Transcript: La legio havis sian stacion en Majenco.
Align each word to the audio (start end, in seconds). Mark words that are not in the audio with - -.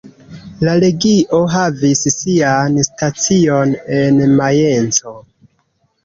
La 0.67 0.71
legio 0.83 1.41
havis 1.55 1.99
sian 2.15 2.79
stacion 2.87 3.75
en 3.99 4.17
Majenco. 4.39 5.13